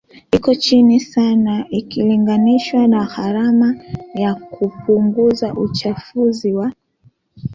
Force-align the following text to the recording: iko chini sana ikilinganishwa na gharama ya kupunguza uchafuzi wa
iko 0.35 0.51
chini 0.63 0.97
sana 1.11 1.53
ikilinganishwa 1.69 2.87
na 2.87 3.01
gharama 3.13 3.75
ya 4.15 4.33
kupunguza 4.35 5.53
uchafuzi 5.53 6.51
wa 6.53 6.71